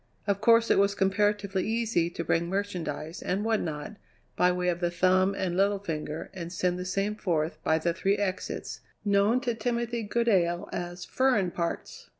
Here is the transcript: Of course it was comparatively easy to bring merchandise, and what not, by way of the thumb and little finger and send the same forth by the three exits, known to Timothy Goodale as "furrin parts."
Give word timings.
Of 0.25 0.41
course 0.41 0.71
it 0.71 0.79
was 0.79 0.95
comparatively 0.95 1.63
easy 1.67 2.09
to 2.09 2.23
bring 2.23 2.49
merchandise, 2.49 3.21
and 3.21 3.45
what 3.45 3.61
not, 3.61 3.97
by 4.35 4.51
way 4.51 4.67
of 4.69 4.79
the 4.79 4.89
thumb 4.89 5.35
and 5.35 5.55
little 5.55 5.77
finger 5.77 6.31
and 6.33 6.51
send 6.51 6.79
the 6.79 6.85
same 6.85 7.13
forth 7.13 7.59
by 7.63 7.77
the 7.77 7.93
three 7.93 8.17
exits, 8.17 8.79
known 9.05 9.41
to 9.41 9.53
Timothy 9.53 10.01
Goodale 10.01 10.67
as 10.73 11.05
"furrin 11.05 11.51
parts." 11.51 12.09